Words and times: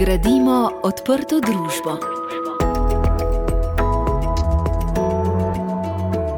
Gradimo 0.00 0.70
odprto 0.82 1.40
družbo. 1.44 1.92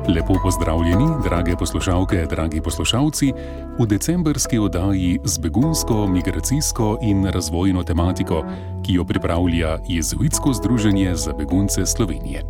Lepo 0.09 0.35
pozdravljeni, 0.43 1.07
drage 1.25 1.57
poslušalke, 1.57 2.27
dragi 2.31 2.61
poslušalci, 2.61 3.33
v 3.79 3.87
decembrski 3.87 4.59
oddaji 4.59 5.21
z 5.25 5.39
begunsko, 5.39 6.07
migracijsko 6.07 6.99
in 7.03 7.27
razvojno 7.27 7.85
tematiko, 7.85 8.43
ki 8.83 8.99
jo 8.99 9.05
pripravlja 9.05 9.79
Jezuitsko 9.89 10.53
združenje 10.53 11.15
za 11.15 11.33
begunce 11.33 11.87
Slovenije. 11.87 12.43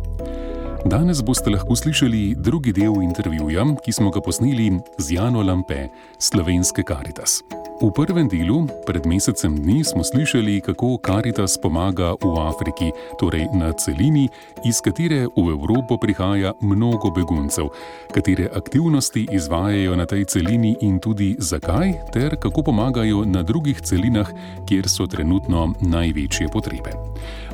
Danes 0.85 1.21
boste 1.23 1.49
lahko 1.49 1.75
slišali 1.75 2.35
drugi 2.37 2.73
del 2.73 3.03
intervjuja, 3.03 3.65
ki 3.85 3.91
smo 3.91 4.09
ga 4.09 4.21
posneli 4.21 4.79
z 4.97 5.11
Jano 5.13 5.43
Lampe, 5.43 5.87
slovenske 6.17 6.83
Karitas. 6.83 7.43
V 7.81 7.89
prvem 7.89 8.29
delu, 8.29 8.69
pred 8.85 9.01
mesecem 9.09 9.57
dni, 9.57 9.81
smo 9.81 10.05
slišali, 10.05 10.61
kako 10.61 11.01
Karitas 11.01 11.57
pomaga 11.57 12.13
v 12.21 12.33
Afriki, 12.37 12.93
torej 13.17 13.49
na 13.49 13.73
celini, 13.73 14.29
iz 14.61 14.77
katere 14.77 15.25
v 15.25 15.45
Evropo 15.57 15.97
prihaja 15.97 16.53
mnogo 16.61 17.09
beguncev, 17.09 17.73
katere 18.13 18.45
aktivnosti 18.53 19.25
izvajajo 19.25 19.97
na 19.97 20.05
tej 20.05 20.29
celini 20.29 20.77
in 20.85 21.01
tudi 21.01 21.33
zakaj, 21.41 22.13
ter 22.13 22.37
kako 22.37 22.69
pomagajo 22.69 23.25
na 23.25 23.41
drugih 23.41 23.81
celinah, 23.81 24.29
kjer 24.69 24.85
so 24.85 25.09
trenutno 25.09 25.73
največje 25.81 26.53
potrebe. 26.53 26.93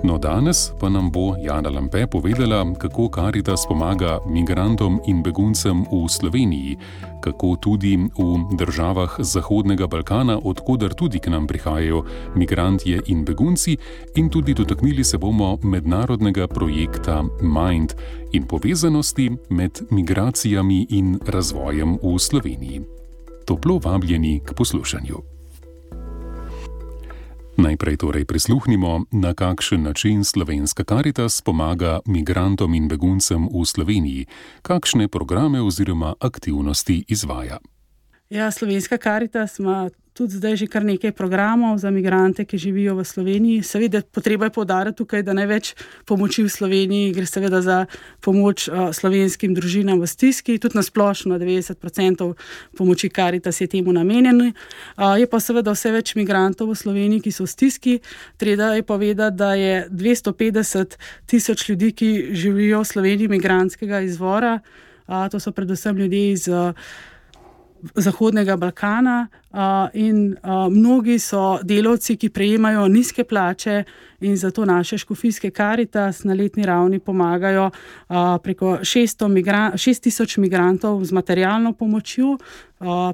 No, 0.04 0.20
danes 0.20 0.72
pa 0.80 0.90
nam 0.90 1.12
bo 1.12 1.36
Jana 1.40 1.70
Lampe 1.72 2.08
povedala, 2.08 2.68
kako 2.76 3.08
Karitas 3.08 3.64
pomaga 3.68 4.20
migrantom 4.28 5.00
in 5.08 5.24
beguncem 5.24 5.88
v 5.88 6.08
Sloveniji, 6.12 6.78
kako 7.20 7.56
tudi 7.60 7.96
v 7.96 8.28
državah 8.56 9.20
Zahodnega 9.20 9.88
Balkana. 9.88 10.09
Balkana, 10.10 10.40
odkudar 10.44 10.94
tudi 10.94 11.20
k 11.20 11.30
nam 11.30 11.48
prihajajo 11.48 12.04
migranti 12.36 12.98
in 13.06 13.26
begunci, 13.26 13.78
in 14.16 14.30
tudi 14.30 14.54
dotaknili 14.54 15.04
se 15.04 15.18
bomo 15.18 15.58
mednarodnega 15.64 16.48
projekta 16.48 17.24
Mind 17.42 17.94
in 18.32 18.44
povezanosti 18.44 19.30
med 19.50 19.82
migracijami 19.92 20.88
in 20.90 21.20
razvojem 21.26 21.98
v 22.02 22.20
Sloveniji. 22.20 22.82
Toplo 23.46 23.80
vabljeni 23.84 24.42
k 24.46 24.54
poslušanju. 24.54 25.18
Najprej 27.58 27.98
torej 27.98 28.26
prisluhnimo, 28.26 29.06
na 29.12 29.34
kakšen 29.34 29.84
način 29.84 30.24
slovenska 30.24 30.84
karitas 30.84 31.42
pomaga 31.42 32.00
migrantom 32.06 32.74
in 32.74 32.88
beguncem 32.88 33.46
v 33.46 33.66
Sloveniji, 33.66 34.26
kakšne 34.62 35.08
programe 35.08 35.62
oziroma 35.62 36.14
aktivnosti 36.20 37.04
izvaja. 37.08 37.60
Ja, 38.30 38.52
slovenska 38.52 38.98
karitas 38.98 39.60
ima 39.60 39.90
tudi 40.14 40.36
zdaj 40.36 40.56
že 40.56 40.68
kar 40.68 40.84
nekaj 40.86 41.12
programov 41.12 41.78
za 41.78 41.90
imigrante, 41.90 42.46
ki 42.46 42.58
živijo 42.58 42.96
v 42.96 43.04
Sloveniji. 43.04 43.64
Seveda, 43.64 44.02
potreba 44.02 44.46
je 44.46 44.54
povdariti 44.54 44.98
tukaj, 44.98 45.24
da 45.24 45.34
največ 45.34 45.74
pomoči 46.06 46.44
v 46.44 46.50
Sloveniji 46.50 47.14
gre 47.14 47.26
seveda 47.26 47.62
za 47.62 47.86
pomoč 48.22 48.68
uh, 48.68 48.94
slovenskim 48.94 49.56
družinam 49.58 49.98
v 49.98 50.08
stiski, 50.08 50.60
tudi 50.60 50.78
na 50.78 50.84
splošno 50.86 51.40
90% 51.40 52.34
pomoči 52.78 53.10
Karitas 53.10 53.62
je 53.62 53.68
temu 53.68 53.94
namenjeno. 53.98 54.52
Uh, 54.54 55.18
je 55.18 55.26
pa 55.26 55.40
seveda 55.40 55.74
vse 55.74 55.90
več 55.92 56.14
imigrantov 56.14 56.70
v 56.70 56.78
Sloveniji, 56.78 57.26
ki 57.26 57.32
so 57.34 57.50
v 57.50 57.54
stiski. 57.56 58.00
Treba 58.38 58.76
je 58.78 58.86
povedati, 58.86 59.38
da 59.38 59.56
je 59.58 59.88
250 59.90 61.00
tisoč 61.26 61.70
ljudi, 61.70 61.96
ki 61.98 62.10
živijo 62.38 62.86
v 62.86 62.92
Sloveniji, 62.94 63.26
imigranskega 63.26 64.06
izvora. 64.06 64.60
Uh, 65.08 65.26
to 65.32 65.40
so 65.40 65.50
predvsem 65.50 65.98
ljudje 65.98 66.32
iz. 66.32 66.46
Uh, 66.46 66.78
Zahodnega 67.96 68.58
Balkana 68.58 69.28
in 69.94 70.36
mnogi 70.72 71.20
so 71.20 71.60
delavci, 71.64 72.18
ki 72.18 72.30
prejemajo 72.30 72.88
nizke 72.88 73.24
plače 73.24 73.84
in 74.20 74.38
zato 74.38 74.66
naše 74.66 74.98
škofijske 74.98 75.52
karitas 75.52 76.24
na 76.24 76.34
letni 76.34 76.66
ravni 76.66 77.00
pomagajo 77.00 77.70
preko 78.44 78.78
6000 78.84 80.38
migrantov 80.38 81.06
z 81.06 81.12
materialno 81.12 81.74
pomočjo 81.74 82.38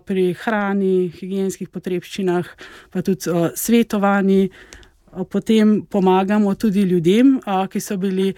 pri 0.05 0.33
hrani, 0.33 1.11
higijenskih 1.19 1.69
potrebščinah, 1.69 2.45
pa 2.91 3.01
tudi 3.01 3.21
svetovanji. 3.55 4.49
Potem 5.31 5.85
pomagamo 5.87 6.55
tudi 6.55 6.81
ljudem, 6.81 7.39
ki 7.71 7.79
so 7.79 7.97
bili 7.97 8.33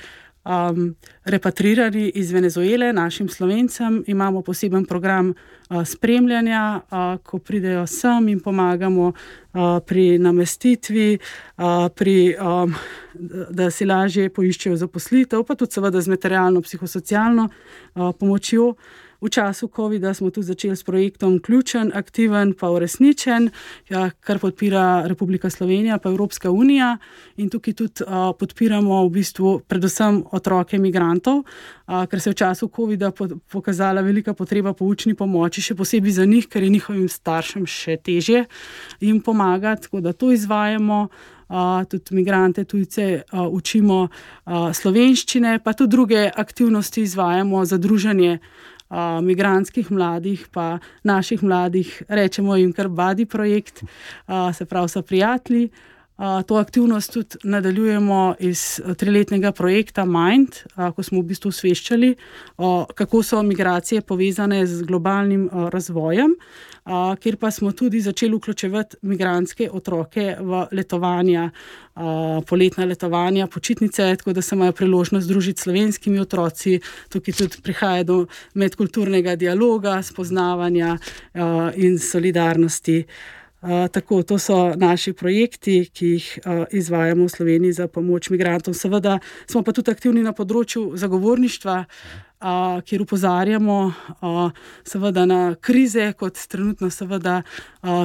um, 0.47 0.96
repatrirani 1.24 2.12
iz 2.16 2.31
Venezuele, 2.31 2.94
našim 2.94 3.30
slovencem. 3.30 4.03
Imamo 4.08 4.41
poseben 4.41 4.85
program 4.85 5.34
uh, 5.69 5.85
spremljanja, 5.85 6.81
uh, 6.91 7.24
ko 7.24 7.40
pridejo 7.40 7.88
sem 7.88 8.28
in 8.28 8.40
pomagamo 8.40 9.08
uh, 9.08 9.80
pri 9.85 10.19
namestitvi, 10.19 11.18
uh, 11.58 11.90
pri, 11.96 12.35
um, 12.40 12.75
da 13.50 13.72
si 13.72 13.85
lažje 13.85 14.30
poiščejo 14.30 14.75
zaposlitev, 14.75 15.44
pa 15.44 15.56
tudi 15.56 15.75
seveda 15.75 16.02
z 16.02 16.16
materialno, 16.16 16.62
psihosocialno 16.62 17.50
uh, 17.50 18.14
pomočjo. 18.19 18.74
V 19.22 19.29
času 19.29 19.67
COVID-a 19.67 20.13
smo 20.13 20.29
tudi 20.29 20.47
začeli 20.47 20.75
s 20.75 20.83
projektom 20.83 21.39
Ključen, 21.39 21.91
aktiven, 21.95 22.53
pa 22.53 22.69
uresničen, 22.69 23.50
ja, 23.89 24.09
kar 24.19 24.39
podpira 24.39 25.03
Republika 25.07 25.50
Slovenija, 25.50 25.97
pa 25.97 26.09
Evropska 26.09 26.51
unija. 26.51 26.97
In 27.38 27.50
tukaj 27.50 27.73
tudi 27.73 28.05
uh, 28.05 28.31
podpiramo 28.39 29.01
v 29.07 29.09
bistvu 29.09 29.59
predvsem 29.67 30.23
otroke 30.31 30.78
imigrantov, 30.78 31.41
uh, 31.41 32.05
ker 32.05 32.22
se 32.22 32.29
je 32.29 32.33
v 32.33 32.38
času 32.38 32.69
COVID-a 32.69 33.11
po 33.11 33.28
pokazala 33.50 34.01
velika 34.01 34.33
potreba 34.33 34.73
po 34.73 34.85
učni 34.85 35.16
pomoči, 35.17 35.61
še 35.61 35.75
posebej 35.75 36.11
za 36.11 36.25
njih, 36.25 36.47
ker 36.47 36.63
je 36.63 36.69
njihovim 36.69 37.09
staršem 37.09 37.66
še 37.66 37.97
težje 37.97 38.45
jim 38.99 39.22
pomagati, 39.22 39.81
tako 39.81 40.01
da 40.01 40.13
to 40.13 40.31
izvajamo. 40.31 41.07
Uh, 41.49 41.84
tudi 41.88 42.03
imigrante, 42.11 42.63
tujce 42.63 43.23
uh, 43.31 43.47
učimo 43.47 44.01
uh, 44.03 44.73
slovenščine, 44.75 45.59
pa 45.63 45.72
tudi 45.73 45.91
druge 45.91 46.25
aktivnosti 46.35 47.01
izvajamo 47.01 47.66
za 47.66 47.78
druženje 47.78 48.39
uh, 48.90 49.20
migranskih 49.22 49.92
mladih, 49.92 50.48
pa 50.53 50.80
naših 51.03 51.44
mladih, 51.44 52.03
rečemo 52.08 52.56
jim 52.56 52.74
kar 52.74 52.88
Badi 52.88 53.25
projekt, 53.25 53.84
uh, 53.84 54.56
se 54.56 54.66
pravi, 54.66 54.90
so 54.90 55.02
prijatelji. 55.02 55.70
To 56.17 56.55
aktivnost 56.55 57.13
tudi 57.13 57.38
nadaljujemo 57.44 58.35
iz 58.39 58.81
triletnega 58.97 59.51
projekta 59.51 60.05
Mind, 60.05 60.55
ko 60.95 61.03
smo 61.03 61.19
v 61.22 61.28
bistvu 61.29 61.51
osveščali, 61.53 62.16
kako 62.97 63.22
so 63.23 63.44
migracije 63.45 64.01
povezane 64.01 64.63
z 64.66 64.81
globalnim 64.89 65.45
razvojem. 65.69 66.33
Kjer 67.22 67.38
pa 67.38 67.51
smo 67.51 67.72
tudi 67.72 68.01
začeli 68.01 68.33
vključevati 68.35 68.97
migranske 69.01 69.69
otroke 69.72 70.35
v 70.41 70.66
letovanja, 70.72 71.51
poletna 72.49 72.85
letovanja, 72.85 73.47
počitnice, 73.47 74.16
tako 74.17 74.34
da 74.34 74.41
se 74.41 74.55
imajo 74.55 74.72
priložnost 74.72 75.25
združiti 75.25 75.61
s 75.61 75.63
slovenskimi 75.69 76.19
otroci. 76.19 76.79
Tukaj 77.13 77.34
tudi 77.34 77.61
prihaja 77.61 78.03
do 78.03 78.23
medkulturnega 78.53 79.35
dialoga, 79.35 80.01
spoznavanja 80.01 80.97
in 81.75 81.99
solidarnosti. 81.99 83.03
Tako, 83.67 84.22
to 84.23 84.38
so 84.39 84.73
naši 84.79 85.11
projekti, 85.13 85.89
ki 85.91 86.11
jih 86.13 86.28
izvajamo 86.72 87.25
v 87.25 87.29
Sloveniji 87.29 87.73
za 87.73 87.88
pomoč 87.88 88.29
migrantom. 88.29 88.73
Seveda 88.73 89.17
smo 89.47 89.63
pa 89.63 89.73
tudi 89.75 89.91
aktivni 89.91 90.23
na 90.23 90.31
področju 90.31 90.94
zagovorništva, 90.95 91.75
uh, 92.42 92.81
kjer 92.86 93.02
upozarjamo 93.02 93.94
seveda 94.84 95.25
na 95.25 95.56
krize, 95.56 96.14
kot 96.14 96.38
trenutno 96.48 96.90
seveda 96.90 97.42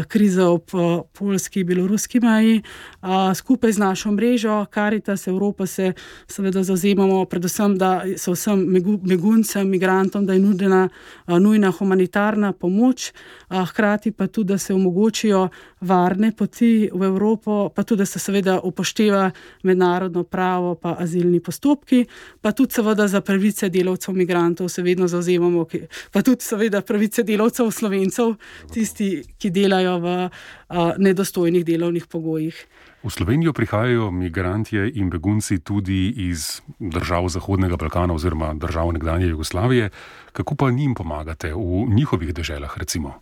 kriza 0.09 0.49
ob 0.49 0.71
polski 1.13 1.61
in 1.61 1.67
beloruski 1.67 2.21
meji. 2.21 2.63
Skupaj 3.35 3.73
z 3.73 3.79
našo 3.79 4.11
mrežo 4.13 4.67
Karitas 4.71 5.27
Evropa 5.27 5.67
se 5.67 5.93
seveda 6.27 6.63
zauzemamo 6.63 7.25
predvsem, 7.25 7.79
da 7.79 8.03
so 8.17 8.33
vsem 8.33 8.67
beguncem, 9.03 9.69
migrantom, 9.69 10.27
da 10.27 10.33
je 10.33 10.41
nudena 10.41 10.89
nujna 11.27 11.71
humanitarna 11.71 12.53
pomoč, 12.53 13.13
hkrati 13.69 14.13
pa 14.13 14.27
tudi, 14.27 14.49
da 14.49 14.59
se 14.59 14.75
omogočijo 14.75 15.49
varne 15.83 16.33
poti 16.33 16.89
v 16.93 17.05
Evropo, 17.05 17.69
pa 17.75 17.83
tudi, 17.83 18.03
da 18.03 18.07
se 18.07 18.19
seveda 18.19 18.61
upošteva 18.63 19.31
mednarodno 19.63 20.25
pravo 20.25 20.75
pa 20.75 20.97
azilni 20.99 21.41
postopki, 21.41 22.05
pa 22.41 22.53
tudi 22.53 22.75
seveda 22.79 23.09
za 23.09 23.21
pravice 23.21 23.69
delavcev 23.69 24.15
imigrantov 24.15 24.69
se 24.69 24.83
vedno 24.83 25.09
zauzemamo, 25.09 25.67
pa 26.13 26.23
tudi, 26.23 26.43
seveda, 26.43 26.83
pravice 26.83 27.23
delavcev, 27.23 27.71
slovencev, 27.71 28.37
tisti, 28.73 29.11
ki 29.39 29.51
delajo 29.51 29.99
v 29.99 30.15
uh, 30.23 30.95
nedostojnih 30.99 31.65
delovnih 31.65 32.07
pogojih. 32.07 32.67
V 33.03 33.11
Slovenijo 33.11 33.53
prihajajo 33.53 34.11
migranti 34.15 34.79
in 34.95 35.11
begunci 35.11 35.59
tudi 35.59 36.15
iz 36.31 36.63
držav 36.79 37.29
Zahodnega 37.29 37.77
Balkana 37.77 38.15
oziroma 38.15 38.55
držav 38.55 38.93
nekdanje 38.93 39.27
Jugoslavije. 39.27 39.91
Kako 40.33 40.55
pa 40.55 40.71
njim 40.71 40.95
pomagate 40.95 41.53
v 41.55 41.87
njihovih 41.91 42.35
deželah, 42.35 42.79
recimo? 42.79 43.19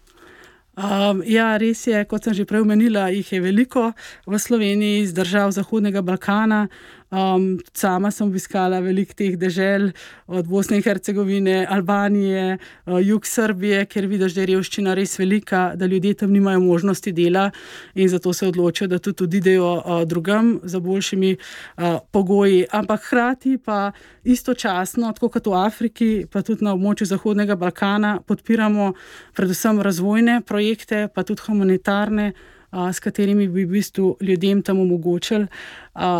Um, 0.80 1.20
ja, 1.28 1.58
res 1.60 1.82
je, 1.84 1.98
kot 2.08 2.24
sem 2.24 2.32
že 2.32 2.46
prej 2.48 2.64
omenila, 2.64 3.10
jih 3.12 3.26
je 3.26 3.40
veliko 3.44 3.90
v 4.24 4.38
Sloveniji 4.40 5.02
iz 5.04 5.12
držav 5.12 5.52
Zahodnega 5.52 6.00
Balkana. 6.00 6.68
Um, 7.10 7.58
sama 7.74 8.12
sem 8.14 8.28
obiskala 8.28 8.78
veliko 8.78 9.16
teh 9.18 9.34
dežel, 9.34 9.88
od 10.30 10.46
Bosne 10.46 10.76
in 10.78 10.84
Hercegovine, 10.84 11.64
Albanije, 11.66 12.58
uh, 12.86 13.00
jug 13.02 13.26
Srbije, 13.26 13.80
ker 13.90 14.06
vidiš, 14.06 14.36
da 14.36 14.44
je 14.44 14.50
revščina 14.52 14.94
res 14.94 15.16
velika, 15.18 15.72
da 15.74 15.88
ljudje 15.90 16.20
tam 16.20 16.30
nimajo 16.30 16.60
možnosti 16.62 17.12
dela 17.12 17.48
in 17.94 18.08
zato 18.08 18.30
se 18.32 18.46
odločijo, 18.46 18.86
da 18.92 19.00
tudi 19.02 19.26
odidejo 19.26 19.72
uh, 19.72 20.04
drugam 20.06 20.60
za 20.62 20.78
boljšimi 20.78 21.32
uh, 21.34 21.98
pogoji. 22.14 22.62
Ampak 22.70 23.02
hkrati 23.08 23.56
pa 23.58 23.90
istočasno, 24.22 25.10
tako 25.12 25.32
kot 25.34 25.50
v 25.50 25.58
Afriki, 25.64 26.10
pa 26.30 26.44
tudi 26.46 26.64
na 26.64 26.76
območju 26.78 27.10
Zahodnega 27.10 27.58
Balkana, 27.58 28.20
podpiramo 28.22 28.92
predvsem 29.34 29.82
razvojne 29.82 30.40
projekte, 30.46 31.08
pa 31.14 31.26
tudi 31.26 31.42
humanitarne 31.48 32.30
s 32.70 33.00
katerimi 33.00 33.48
bi 33.48 33.64
v 33.64 33.68
bistvu 33.70 34.16
ljudem 34.20 34.62
tam 34.62 34.78
omogočili, 34.80 35.46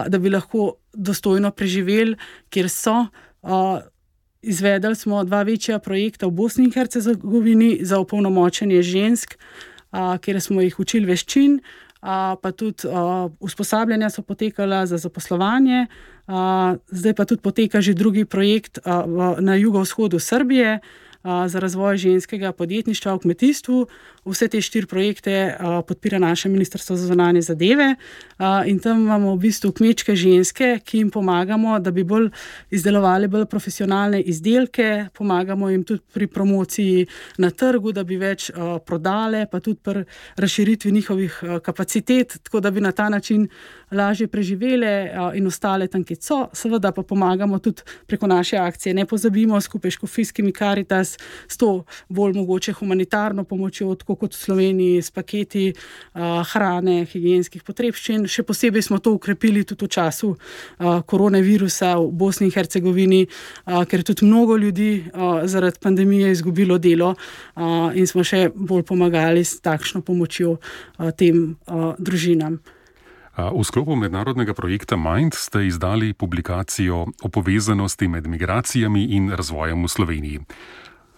da 0.08 0.18
bi 0.18 0.30
lahko 0.30 0.79
dostojno 0.92 1.50
preživeli, 1.50 2.16
kjer 2.50 2.68
so. 2.68 3.06
Izvedli 4.42 4.96
smo 4.96 5.24
dva 5.24 5.42
večja 5.42 5.78
projekta 5.78 6.26
v 6.26 6.30
Bosni 6.30 6.64
in 6.64 6.72
Hercegovini 6.72 7.78
za 7.84 7.98
opolnomočenje 8.00 8.82
žensk, 8.82 9.34
kjer 10.20 10.40
smo 10.40 10.62
jih 10.64 10.78
učili 10.80 11.06
veščin, 11.06 11.58
pa 12.00 12.52
tudi 12.56 12.88
usposabljanja 13.40 14.10
so 14.10 14.22
potekala 14.22 14.86
za 14.86 14.96
zaposlovanje. 14.96 15.86
Zdaj 16.88 17.14
pa 17.14 17.24
tudi 17.24 17.42
poteka 17.42 17.80
že 17.80 17.94
drugi 17.94 18.24
projekt 18.24 18.78
na 19.38 19.54
jugovzhodu 19.54 20.18
Srbije 20.18 20.80
za 21.22 21.58
razvoj 21.60 21.96
ženskega 21.96 22.52
podjetništva 22.52 23.14
v 23.14 23.18
kmetijstvu. 23.18 23.86
Vse 24.24 24.48
te 24.48 24.60
štiri 24.60 24.86
projekte 24.86 25.56
podpira 25.88 26.18
naše 26.18 26.48
Ministrstvo 26.48 26.96
za 26.96 27.06
zunanje 27.06 27.42
zadeve 27.42 27.94
in 28.66 28.78
tam 28.78 29.00
imamo 29.00 29.34
v 29.34 29.38
bistvu 29.38 29.72
kmečke 29.72 30.16
ženske, 30.16 30.78
ki 30.84 30.98
jim 30.98 31.10
pomagamo, 31.10 31.78
da 31.78 31.90
bi 31.90 32.04
bolj 32.04 32.28
izdelovali 32.70 33.28
bolj 33.28 33.46
profesionalne 33.46 34.20
izdelke, 34.20 35.06
pomagamo 35.14 35.70
jim 35.70 35.84
tudi 35.84 36.02
pri 36.12 36.26
promociji 36.26 37.06
na 37.38 37.50
trgu, 37.50 37.92
da 37.92 38.04
bi 38.04 38.16
več 38.16 38.50
prodale, 38.86 39.46
pa 39.50 39.60
tudi 39.60 39.78
pri 39.82 40.04
razširitvi 40.36 40.92
njihovih 40.92 41.42
kapacitet, 41.62 42.38
tako 42.42 42.60
da 42.60 42.70
bi 42.70 42.80
na 42.80 42.92
ta 42.92 43.08
način 43.08 43.48
lažje 43.90 44.28
preživele 44.28 45.10
in 45.34 45.46
ostale 45.46 45.88
tam, 45.88 46.04
ki 46.04 46.16
so. 46.20 46.46
Seveda 46.52 46.92
pa 46.92 47.02
pomagamo 47.02 47.58
tudi 47.58 47.82
preko 48.06 48.26
naše 48.26 48.56
akcije. 48.56 48.94
Ne 48.94 49.06
pozabimo 49.06 49.60
skupaj 49.60 49.90
s 49.90 49.96
Kofijskimi 49.96 50.52
karitas, 50.52 51.09
s 51.18 51.56
to 51.56 51.84
bolj 52.08 52.36
mogoče 52.36 52.72
humanitarno 52.78 53.44
pomočjo, 53.44 53.94
tako 53.94 54.16
kot 54.20 54.34
v 54.34 54.38
Sloveniji, 54.38 55.02
s 55.02 55.10
paketi 55.10 55.72
hrane, 56.52 57.04
higijenskih 57.10 57.62
potrebščin. 57.66 58.26
Še 58.30 58.44
posebej 58.46 58.82
smo 58.86 58.98
to 58.98 59.14
ukrepili 59.16 59.64
tudi 59.64 59.86
v 59.86 59.92
času 59.96 60.34
koronavirusa 60.78 61.96
v 62.00 62.10
Bosni 62.12 62.50
in 62.50 62.54
Hercegovini, 62.54 63.22
ker 63.64 64.02
je 64.02 64.10
tudi 64.12 64.26
mnogo 64.26 64.56
ljudi 64.56 65.04
zaradi 65.44 65.80
pandemije 65.80 66.32
izgubilo 66.32 66.78
delo 66.78 67.14
in 67.94 68.06
smo 68.06 68.24
še 68.26 68.50
bolj 68.54 68.84
pomagali 68.88 69.44
s 69.44 69.60
takšno 69.64 70.02
pomočjo 70.04 70.58
tem 71.16 71.56
družinam. 71.98 72.60
V 73.40 73.62
sklopu 73.64 73.96
mednarodnega 73.96 74.52
projekta 74.52 74.98
Mind 75.00 75.32
ste 75.38 75.64
izdali 75.64 76.12
publikacijo 76.12 77.06
o 77.22 77.28
povezanosti 77.32 78.08
med 78.08 78.26
migracijami 78.26 79.04
in 79.16 79.30
razvojem 79.32 79.80
v 79.84 79.88
Sloveniji. 79.88 80.40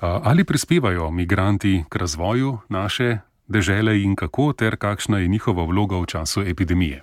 Ali 0.02 0.44
prispevajo 0.44 1.10
migranti 1.10 1.84
k 1.88 1.96
razvoju 1.96 2.58
naše 2.68 3.18
dežele 3.48 4.02
in 4.02 4.16
kako, 4.16 4.52
ter 4.52 4.76
kakšna 4.76 5.18
je 5.18 5.28
njihova 5.28 5.64
vloga 5.64 5.96
v 5.96 6.06
času 6.06 6.42
epidemije? 6.42 7.02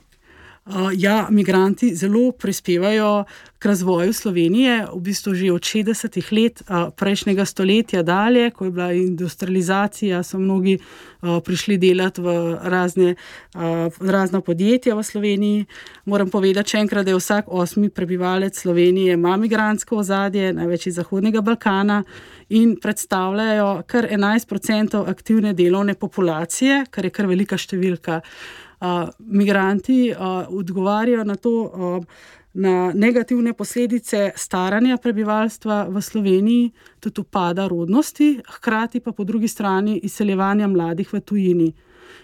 Ja, 0.98 1.27
migranti 1.30 1.95
zelo 1.95 2.31
prispevajo 2.31 3.24
k 3.60 3.66
razvoju 3.66 4.13
Slovenije, 4.13 4.86
v 4.94 5.00
bistvu 5.01 5.33
že 5.33 5.51
od 5.51 5.62
60-ih 5.62 6.27
let 6.31 6.62
prejšnjega 6.95 7.45
stoletja 7.45 8.04
dalje, 8.04 8.51
ko 8.51 8.66
je 8.66 8.71
bila 8.71 8.92
industrializacija, 8.94 10.24
so 10.24 10.38
mnogi 10.39 10.77
prišli 11.21 11.77
delati 11.77 12.21
v 12.21 12.57
razne, 12.62 13.16
razna 14.00 14.42
podjetja 14.42 14.95
v 14.95 15.04
Sloveniji. 15.04 15.66
Moram 16.06 16.30
povedati 16.30 16.77
enkrat, 16.77 17.06
da 17.06 17.12
je 17.12 17.18
vsak 17.18 17.45
osmi 17.48 17.89
prebivalec 17.89 18.62
Slovenije 18.62 19.13
ima 19.13 19.38
migransko 19.38 19.98
ozadje, 19.98 20.54
največ 20.54 20.88
iz 20.88 20.95
Zahodnega 20.95 21.42
Balkana 21.42 22.04
in 22.50 22.77
predstavljajo 22.81 23.83
kar 23.88 24.07
11% 24.12 25.10
aktivne 25.10 25.54
delovne 25.54 25.94
populacije, 25.94 26.86
kar 26.89 27.06
je 27.06 27.12
kar 27.12 27.25
velika 27.25 27.57
številka 27.57 28.21
migranti 29.20 30.14
odgovarjajo 30.48 31.24
na 31.24 31.36
to, 31.36 31.54
na 32.54 32.92
negativne 32.96 33.54
posledice 33.54 34.31
staranja 34.36 34.98
prebivalstva 34.98 35.88
v 35.90 36.02
Sloveniji, 36.02 36.72
tudi 37.00 37.22
upada 37.22 37.68
rodnosti, 37.68 38.40
hkrati 38.48 39.00
pa 39.00 39.12
po 39.12 39.24
drugi 39.24 39.48
strani 39.48 40.00
izseljevanja 40.04 40.68
mladih 40.68 41.14
v 41.14 41.20
tujini. 41.22 41.74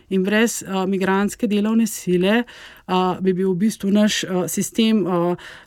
In 0.09 0.23
brez 0.23 0.61
uh, 0.61 0.85
migranske 0.85 1.47
delovne 1.47 1.87
sile 1.87 2.43
uh, 2.43 2.84
bi 3.21 3.33
bil 3.33 3.51
v 3.51 3.57
bistvu 3.65 3.91
naš 3.91 4.21
sistem 4.51 5.03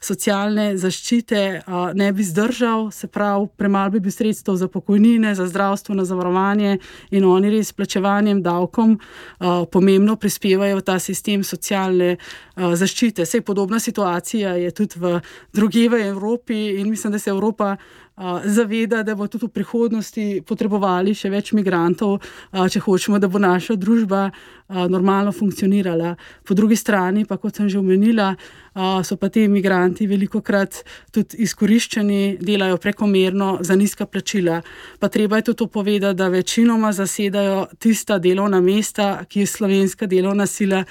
socialne 0.00 0.76
zaščite 0.78 1.62
ne 1.94 2.12
bi 2.12 2.24
zdržal, 2.24 2.90
se 2.94 3.08
pravi, 3.10 3.48
premalo 3.56 3.90
bi 3.90 4.00
bil 4.00 4.12
sredstev 4.14 4.56
za 4.56 4.68
pokojnine, 4.68 5.34
za 5.34 5.46
zdravstveno 5.46 6.04
zavarovanje 6.04 6.78
in 7.10 7.24
oni 7.24 7.50
res 7.50 7.72
plačevanjem 7.72 8.42
davkom 8.42 8.98
pomembno 9.72 10.16
prispevajo 10.16 10.78
v 10.78 10.86
ta 10.86 10.98
sistem 11.02 11.44
socialne 11.44 12.16
zaščite. 12.56 13.26
Sej 13.26 13.42
podobna 13.42 13.80
situacija 13.80 14.54
je 14.54 14.70
tudi 14.70 14.98
v 14.98 15.18
druge 15.52 15.88
v 15.88 16.06
Evropi 16.08 16.78
in 16.78 16.90
mislim, 16.90 17.12
da 17.12 17.18
se 17.18 17.30
Evropa 17.30 17.76
zaveda, 18.44 19.02
da 19.02 19.14
bo 19.14 19.26
tudi 19.30 19.46
v 19.46 19.54
prihodnosti 19.54 20.24
potrebovali 20.46 21.14
še 21.14 21.30
več 21.30 21.52
migrantov, 21.54 22.18
če 22.50 22.82
hočemo, 22.82 23.18
da 23.22 23.30
bo 23.30 23.38
naša 23.38 23.78
družba 23.78 24.30
normalno 24.68 25.30
funkcionirala. 25.32 26.16
Po 26.44 26.54
drugi 26.54 26.76
strani, 26.76 27.07
pa 27.24 27.36
kot 27.38 27.56
sem 27.56 27.68
že 27.68 27.78
omenila, 27.78 28.36
so 29.04 29.16
pa 29.16 29.28
ti 29.28 29.42
imigranti 29.44 30.06
veliko 30.06 30.40
krat 30.40 30.82
tudi 31.12 31.42
izkoriščeni, 31.44 32.38
delajo 32.40 32.76
prekomerno 32.76 33.58
za 33.60 33.76
nizka 33.76 34.06
plačila. 34.06 34.60
Pa 34.98 35.08
treba 35.08 35.36
je 35.36 35.42
tudi 35.50 35.66
povedati, 35.72 36.16
da 36.16 36.28
večinoma 36.28 36.92
zasedajo 36.92 37.66
tista 37.78 38.18
delovna 38.18 38.60
mesta, 38.60 39.24
ki 39.28 39.40
je 39.40 39.46
slovenska 39.46 40.06
delovna 40.06 40.46
sila. 40.46 40.84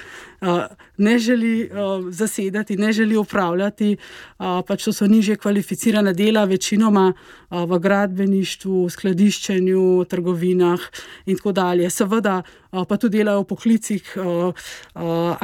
Ne 0.97 1.19
želi 1.19 1.69
zasedati, 2.09 2.77
ne 2.77 2.91
želi 2.93 3.17
upravljati, 3.17 3.97
pač 4.37 4.83
to 4.83 4.93
so 4.93 5.07
niže 5.07 5.35
kvalificirane 5.35 6.13
dela, 6.13 6.43
večinoma 6.45 7.13
v 7.49 7.79
gradbeništvu, 7.79 8.89
skladiščenju, 8.89 10.05
trgovinah 10.09 10.79
in 11.25 11.37
tako 11.37 11.51
dalje. 11.51 11.89
Seveda 11.89 12.41
pa 12.71 12.97
tudi 12.97 13.17
delajo 13.17 13.41
v 13.41 13.47
poklicih, 13.47 14.17
uh, 14.19 14.53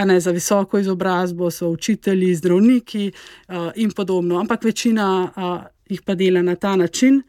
ne 0.05 0.19
za 0.19 0.31
visoko 0.31 0.79
izobrazbo, 0.79 1.51
so 1.51 1.69
učitelji, 1.69 2.32
zdravniki 2.35 3.11
uh, 3.11 3.71
in 3.75 3.91
podobno, 3.91 4.39
ampak 4.39 4.63
večina 4.63 5.07
uh, 5.35 5.63
jih 5.89 6.01
pa 6.01 6.15
dela 6.15 6.41
na 6.41 6.55
ta 6.55 6.75
način. 6.75 7.21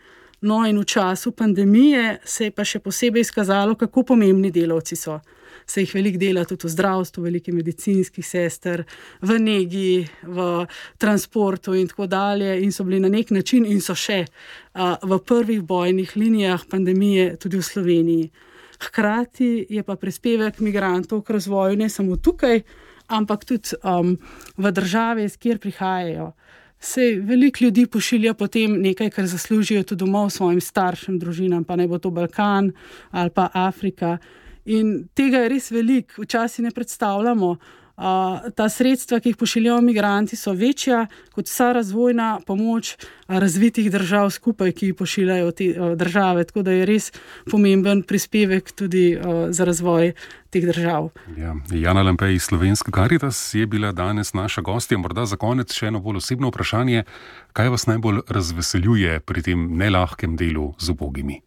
No, 0.45 0.67
in 0.69 0.79
v 0.79 0.85
času 0.85 1.33
pandemije 1.33 2.19
se 2.25 2.45
je 2.45 2.51
pa 2.51 2.65
še 2.65 2.79
posebej 2.85 3.25
izkazalo, 3.25 3.79
kako 3.81 4.03
pomembni 4.03 4.51
delavci 4.53 4.97
so. 4.97 5.21
Se 5.67 5.81
jih 5.81 5.95
veliko 5.95 6.21
dela 6.21 6.43
tudi 6.45 6.67
v 6.67 6.73
zdravstvu, 6.75 7.23
veliko 7.25 7.53
medicinskih 7.57 8.27
sester, 8.27 8.83
v 9.25 9.39
negi, 9.41 10.05
v 10.23 10.67
transportu 11.01 11.73
in 11.73 11.89
tako 11.89 12.07
dalje, 12.07 12.59
in 12.61 12.73
so 12.73 12.85
bili 12.85 13.01
na 13.01 13.09
nek 13.09 13.33
način, 13.33 13.65
in 13.65 13.81
so 13.81 13.97
še 13.97 14.21
uh, 14.27 14.99
v 15.01 15.19
prvih 15.25 15.63
bojnih 15.65 16.13
linijah 16.17 16.67
pandemije 16.69 17.39
tudi 17.41 17.57
v 17.57 17.65
Sloveniji. 17.65 18.31
Hkrati 18.85 19.67
je 19.71 19.83
pa 19.83 19.97
prispevek 19.97 20.61
migrantov 20.61 21.25
k 21.25 21.39
razvoju 21.39 21.81
ne 21.81 21.89
samo 21.89 22.21
tukaj, 22.21 22.61
ampak 23.09 23.45
tudi 23.45 23.77
um, 23.83 24.17
v 24.57 24.73
države, 24.73 25.25
iz 25.25 25.37
kjer 25.37 25.59
prihajajo. 25.59 26.33
Se 26.81 27.01
veliko 27.21 27.65
ljudi 27.65 27.87
pošilja 27.87 28.35
potem 28.35 28.77
nekaj, 28.83 29.11
kar 29.11 29.27
zaslužijo 29.27 29.83
tudi 29.83 30.05
domov 30.05 30.31
svojim 30.31 30.61
staršem, 30.61 31.19
družinam, 31.19 31.65
pa 31.65 31.77
ne 31.77 31.89
bo 31.89 31.99
to 31.99 32.11
Balkan 32.11 32.73
ali 33.11 33.31
pa 33.31 33.49
Afrika. 33.55 34.19
In 34.65 35.09
tega 35.15 35.45
je 35.45 35.49
res 35.49 35.71
veliko, 35.71 36.23
včasih 36.23 36.65
ne 36.65 36.71
predstavljamo 36.71 37.57
ta 38.55 38.69
sredstva, 38.69 39.21
ki 39.21 39.33
jih 39.33 39.37
pošiljajo 39.37 39.79
imigranti, 39.79 40.37
so 40.37 40.53
večja 40.53 41.07
kot 41.35 41.47
vsa 41.47 41.73
razvojna 41.73 42.41
pomoč 42.47 42.97
razvitih 43.29 43.91
držav 43.91 44.31
skupaj, 44.31 44.73
ki 44.73 44.87
jih 44.87 44.95
pošiljajo 44.99 45.51
te 45.51 45.69
države. 45.97 46.45
Tako 46.45 46.63
da 46.63 46.75
je 46.75 46.87
res 46.87 47.13
pomemben 47.51 48.03
prispevek 48.03 48.73
tudi 48.73 49.19
za 49.49 49.65
razvoj 49.65 50.13
teh 50.51 50.67
držav. 50.67 51.11
Ja. 51.39 51.55
Jana 51.71 52.03
Lempej 52.03 52.35
iz 52.35 52.43
Slovenske 52.43 52.91
Karitas 52.91 53.55
je 53.55 53.67
bila 53.67 53.93
danes 53.93 54.35
naša 54.35 54.61
gostja. 54.61 54.99
Morda 54.99 55.27
za 55.27 55.37
konec 55.37 55.75
še 55.75 55.87
eno 55.87 56.01
bolj 56.01 56.23
osebno 56.23 56.51
vprašanje. 56.51 57.05
Kaj 57.53 57.69
vas 57.69 57.87
najbolj 57.87 58.25
razveseljuje 58.29 59.21
pri 59.21 59.43
tem 59.43 59.67
nelahkem 59.79 60.37
delu 60.37 60.73
z 60.79 60.91
ubogimi? 60.91 61.41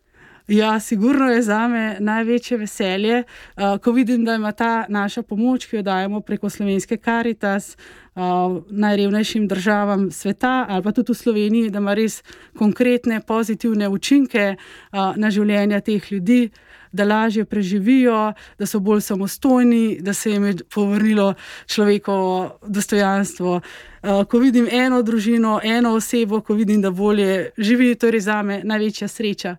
Ja, 0.48 0.80
sigurno 0.80 1.26
je 1.26 1.42
za 1.42 1.68
me 1.68 1.98
največje 2.00 2.58
veselje, 2.58 3.24
uh, 3.24 3.78
ko 3.84 3.92
vidim, 3.92 4.26
da 4.26 4.36
ima 4.36 4.52
ta 4.52 4.86
naša 4.90 5.22
pomoč, 5.22 5.66
ki 5.66 5.76
jo 5.76 5.82
dajemo 5.82 6.22
preko 6.22 6.50
slovenske 6.50 6.98
karitas. 6.98 7.78
Uh, 8.16 8.64
najrevnejšim 8.70 9.48
državam 9.48 10.12
sveta, 10.12 10.66
ali 10.70 10.84
pa 10.84 10.92
tudi 10.92 11.12
v 11.12 11.16
Sloveniji, 11.16 11.70
da 11.70 11.78
ima 11.78 11.94
res 11.94 12.24
konkretne 12.58 13.20
pozitivne 13.22 13.90
učinke 13.90 14.56
uh, 14.56 15.14
na 15.16 15.30
življenje 15.30 15.82
teh 15.82 16.12
ljudi, 16.12 16.50
da 16.92 17.04
lažje 17.04 17.46
preživijo, 17.46 18.34
da 18.60 18.66
so 18.66 18.80
bolj 18.80 19.02
samostojni, 19.02 20.00
da 20.02 20.14
se 20.14 20.32
jim 20.32 20.46
je 20.46 20.56
povrnilo 20.74 21.34
človekovo 21.68 22.58
dostojanstvo. 22.66 23.56
Uh, 23.56 23.97
ko 24.28 24.40
vidim 24.40 24.68
eno 24.72 25.02
družino, 25.04 25.60
eno 25.64 25.94
osebo, 25.96 26.42
ko 26.42 26.54
vidim, 26.54 26.82
da 26.82 26.92
bolje 26.92 27.50
živi, 27.58 27.96
to 27.96 28.08
je 28.08 28.22
za 28.22 28.42
me 28.42 28.62
največja 28.64 29.08
sreča. 29.08 29.56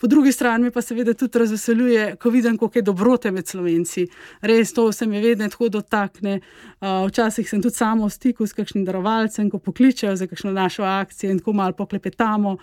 Po 0.00 0.06
drugi 0.06 0.32
strani 0.32 0.70
pa 0.70 0.82
seveda 0.82 1.14
tudi 1.14 1.38
razveseljuje, 1.38 2.16
ko 2.16 2.30
vidim, 2.30 2.56
koliko 2.58 2.78
je 2.78 2.82
dobrote 2.82 3.30
med 3.30 3.46
slovenci. 3.46 4.06
Res 4.40 4.72
to 4.74 4.92
se 4.92 5.06
mi 5.06 5.20
vedno 5.20 5.48
tako 5.48 5.68
dotakne. 5.68 6.40
Eh, 6.40 6.86
včasih 7.08 7.48
sem 7.48 7.62
tudi 7.62 7.76
samo 7.76 8.06
v 8.06 8.10
stiku 8.10 8.46
s 8.46 8.52
kakšnim 8.52 8.84
darovalcem, 8.84 9.50
ko 9.50 9.58
pokličejo 9.58 10.16
za 10.16 10.26
kakšno 10.26 10.52
našo 10.52 10.82
akcijo 10.82 11.30
in 11.30 11.38
tako 11.38 11.52
malo 11.52 11.72
poklepetamo. 11.72 12.56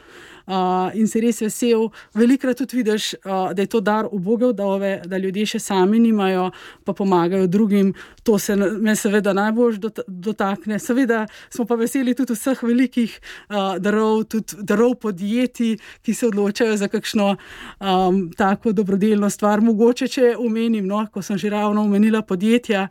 Uh, 0.50 0.90
in 0.98 1.06
si 1.06 1.22
res 1.22 1.44
vesel. 1.44 1.92
Velikrat 2.18 2.58
tudi 2.58 2.80
vidiš, 2.80 3.12
da 3.24 3.62
je 3.62 3.68
to 3.70 3.80
dar 3.86 4.08
ubogov, 4.12 4.56
da, 4.58 4.66
da 5.06 5.18
ljudje 5.22 5.46
še 5.46 5.60
sami 5.62 6.00
nimajo, 6.02 6.48
pa 6.84 6.94
pomagajo 6.98 7.48
drugim. 7.48 7.94
To 8.26 8.40
se 8.40 8.56
me 8.56 8.96
seveda 8.96 9.34
najbolj 9.38 9.78
dotakne. 10.08 10.80
Seveda 10.82 11.28
smo 11.50 11.66
pa 11.66 11.76
veseli 11.76 12.16
tudi 12.16 12.34
vseh 12.34 12.64
velikih 12.64 13.20
uh, 13.50 13.78
darov, 13.80 14.24
tudi 14.30 14.60
darov 14.64 14.96
podjetij, 15.02 15.78
ki 16.02 16.14
se 16.14 16.28
odločajo 16.28 16.78
za 16.78 16.88
kakšno 16.88 17.36
um, 17.36 18.22
tako 18.38 18.72
dobrodelno 18.72 19.30
stvar. 19.30 19.62
Mogoče, 19.62 20.08
če 20.08 20.36
omenim, 20.38 20.88
no, 20.88 21.06
ko 21.14 21.22
sem 21.22 21.38
že 21.38 21.50
ravno 21.50 21.84
omenila 21.84 22.22
podjetja. 22.22 22.88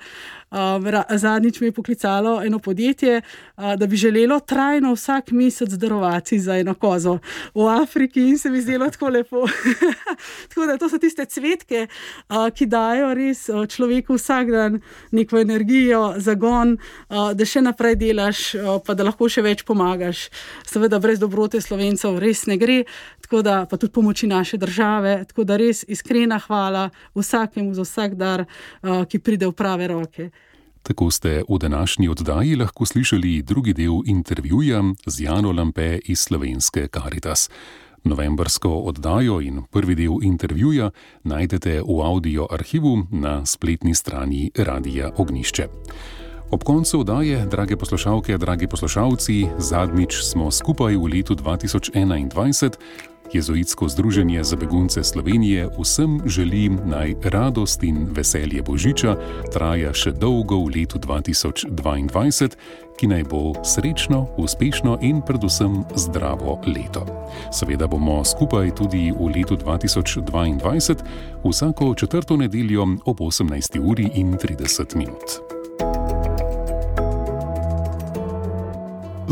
Uh, 0.50 0.58
zadnjič 1.16 1.60
mi 1.60 1.66
je 1.66 1.72
poklicalo 1.72 2.42
eno 2.44 2.58
podjetje, 2.58 3.22
uh, 3.56 3.74
da 3.74 3.86
bi 3.86 3.96
želelo 3.96 4.40
trajno 4.40 4.92
vsak 4.92 5.30
mesec 5.30 5.68
darovati 5.68 6.38
za 6.40 6.56
eno 6.56 6.74
kozo 6.74 7.18
v 7.54 7.82
Afriki 7.82 8.20
in 8.20 8.38
se 8.38 8.50
mi 8.50 8.60
zdelo 8.60 8.90
tako 8.90 9.08
lepo. 9.08 9.46
tako 10.48 10.66
da 10.66 10.78
to 10.78 10.88
so 10.88 10.98
tiste 10.98 11.24
cvetke, 11.24 11.86
uh, 12.28 12.50
ki 12.54 12.66
dajo 12.66 13.14
res 13.14 13.46
človeku 13.68 14.14
vsak 14.14 14.50
dan 14.50 14.80
neko 15.10 15.38
energijo, 15.38 16.14
zagon, 16.16 16.78
uh, 17.08 17.32
da 17.34 17.44
še 17.44 17.60
naprej 17.60 17.96
delaš, 18.00 18.54
uh, 18.54 18.80
pa 18.86 18.94
da 18.94 19.04
lahko 19.04 19.28
še 19.28 19.44
več 19.44 19.66
pomagaš. 19.68 20.30
Seveda, 20.64 20.98
brez 20.98 21.20
dobrote 21.20 21.60
slovencev 21.60 22.16
res 22.18 22.46
ne 22.48 22.56
gre, 22.56 22.82
tako 23.20 23.42
da 23.44 23.66
pa 23.68 23.76
tudi 23.76 23.92
pomoči 23.92 24.26
naše 24.26 24.56
države. 24.56 25.24
Tako 25.28 25.44
da 25.44 25.60
res 25.60 25.84
iskrena 25.88 26.40
hvala 26.48 26.88
vsakemu 27.14 27.74
za 27.74 27.84
vsak 27.84 28.16
dar, 28.16 28.46
uh, 28.48 29.04
ki 29.04 29.20
pride 29.20 29.44
v 29.44 29.52
prave 29.52 29.92
roke. 29.92 30.30
Tako 30.88 31.10
ste 31.10 31.42
v 31.48 31.58
današnji 31.58 32.08
oddaji 32.08 32.56
lahko 32.56 32.86
slišali 32.86 33.42
drugi 33.42 33.72
del 33.72 33.92
intervjuja 34.06 34.82
z 35.06 35.20
Jano 35.20 35.52
Lampe 35.52 35.98
iz 36.04 36.18
Slovenske 36.18 36.88
Caritas. 36.94 37.50
Novembrsko 38.04 38.70
oddajo 38.70 39.40
in 39.40 39.62
prvi 39.70 39.94
del 39.94 40.16
intervjuja 40.22 40.90
najdete 41.24 41.80
v 41.80 42.00
audio 42.04 42.46
arhivu 42.50 43.06
na 43.10 43.46
spletni 43.46 43.94
strani 43.94 44.50
Radia 44.56 45.10
Ognišče. 45.16 45.68
Ob 46.50 46.64
koncu 46.64 47.00
oddaje, 47.00 47.46
drage 47.46 47.76
poslušalke, 47.76 48.38
dragi 48.38 48.66
poslušalci, 48.66 49.46
zadnjič 49.58 50.24
smo 50.24 50.50
skupaj 50.50 50.96
v 50.96 51.04
letu 51.04 51.34
2021. 51.34 52.72
Jezuitsko 53.32 53.88
združenje 53.88 54.44
za 54.44 54.56
begunce 54.56 55.04
Slovenije 55.04 55.68
vsem 55.78 56.20
želi 56.26 56.68
naj 56.68 57.14
radost 57.24 57.82
in 57.82 58.06
veselje 58.10 58.62
Božiča 58.62 59.16
traja 59.52 59.92
še 59.92 60.12
dolgo 60.12 60.56
v 60.64 60.70
letu 60.76 60.98
2022, 60.98 62.48
ki 62.98 63.06
naj 63.06 63.24
bo 63.30 63.52
srečno, 63.64 64.26
uspešno 64.36 64.98
in 65.02 65.20
predvsem 65.22 65.84
zdravo 65.94 66.58
leto. 66.66 67.06
Seveda 67.52 67.86
bomo 67.86 68.24
skupaj 68.24 68.74
tudi 68.74 69.12
v 69.12 69.28
letu 69.36 69.56
2022, 69.56 70.96
vsako 71.44 71.94
četrto 71.94 72.36
nedeljo 72.36 72.86
ob 73.04 73.20
18. 73.20 73.78
uri 73.80 74.10
in 74.14 74.36
30 74.40 74.96
minut. 74.96 75.47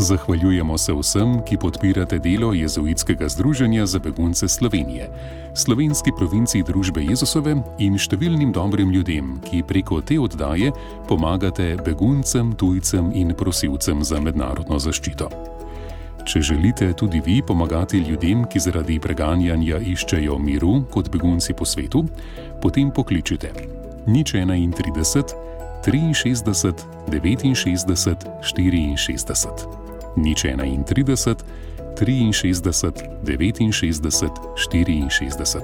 Zahvaljujemo 0.07 0.77
se 0.77 0.93
vsem, 0.93 1.41
ki 1.43 1.57
podpirate 1.57 2.19
delo 2.19 2.53
Jezuitskega 2.53 3.29
združenja 3.29 3.85
za 3.85 3.99
begunce 3.99 4.47
Slovenije, 4.47 5.09
slovenski 5.53 6.11
provinciji 6.17 6.63
družbe 6.63 7.01
Jezusove 7.03 7.55
in 7.83 7.97
številnim 7.99 8.53
dobrim 8.55 8.91
ljudem, 8.95 9.35
ki 9.43 9.65
preko 9.67 9.99
te 10.01 10.15
oddaje 10.19 10.71
pomagate 11.09 11.75
beguncem, 11.83 12.53
tujcem 12.55 13.11
in 13.19 13.35
prosilcem 13.35 14.03
za 14.03 14.19
mednarodno 14.23 14.79
zaščito. 14.79 15.27
Če 16.23 16.41
želite 16.41 16.93
tudi 16.93 17.21
vi 17.25 17.41
pomagati 17.43 17.99
ljudem, 17.99 18.45
ki 18.47 18.59
zaradi 18.63 18.99
preganjanja 19.03 19.81
iščejo 19.83 20.39
miru 20.39 20.85
kot 20.93 21.11
begunci 21.11 21.51
po 21.51 21.67
svetu, 21.67 22.05
potem 22.63 22.95
pokličite 22.95 23.51
nič 24.07 24.39
31, 24.39 25.35
63, 25.83 26.15
69, 26.15 28.23
64 28.39 29.86
nič 30.17 30.45
31, 30.45 31.43
63, 31.97 33.71
69, 33.71 34.31
64. 34.57 35.61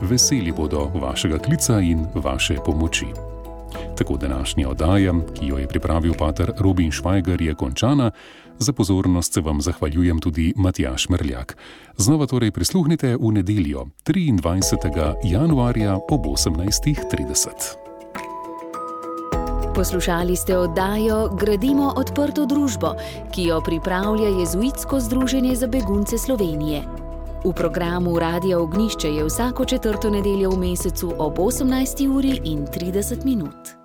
Veseli 0.00 0.52
bodo 0.52 0.90
vašega 0.94 1.38
klica 1.38 1.80
in 1.80 2.06
vaše 2.14 2.56
pomoči. 2.64 3.06
Tako 3.98 4.16
današnja 4.16 4.68
oddaja, 4.68 5.12
ki 5.34 5.46
jo 5.46 5.58
je 5.58 5.68
pripravil 5.68 6.14
pater 6.18 6.52
Robin 6.58 6.90
Švajger, 6.90 7.42
je 7.42 7.54
končana. 7.54 8.10
Za 8.58 8.72
pozornost 8.72 9.32
se 9.32 9.40
vam 9.40 9.60
zahvaljujem 9.60 10.18
tudi 10.18 10.52
Matjaš 10.56 11.08
Mrljak. 11.08 11.56
Znova 11.96 12.26
torej 12.26 12.50
prisluhnite 12.50 13.16
v 13.16 13.32
nedeljo 13.32 13.86
23. 14.04 15.14
januarja 15.24 15.96
ob 16.10 16.26
18.30. 16.26 17.89
Poslušali 19.74 20.36
ste 20.36 20.58
oddajo 20.58 21.28
Gradimo 21.28 21.92
odprto 21.96 22.46
družbo, 22.46 22.94
ki 23.34 23.42
jo 23.42 23.60
pripravlja 23.60 24.28
Jezuitsko 24.28 25.00
združenje 25.00 25.54
za 25.56 25.66
begunce 25.66 26.18
Slovenije. 26.18 26.82
V 27.44 27.52
programu 27.52 28.18
Radio 28.18 28.62
Ognišče 28.62 29.08
je 29.08 29.24
vsako 29.24 29.64
četrto 29.64 30.10
nedeljo 30.10 30.50
v 30.50 30.58
mesecu 30.58 31.14
ob 31.18 31.38
18. 31.38 32.08
uri 32.08 32.40
in 32.44 32.66
30 32.66 33.24
minut. 33.24 33.79